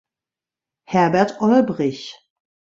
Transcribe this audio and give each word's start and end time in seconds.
Herbert 0.85 1.39
Olbrich. 1.41 2.15